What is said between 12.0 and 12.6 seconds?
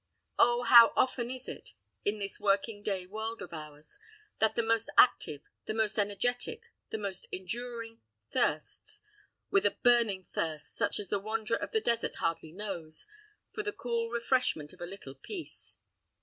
hardly